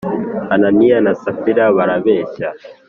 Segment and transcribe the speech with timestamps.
[0.53, 2.47] ananiya na safira barabeshya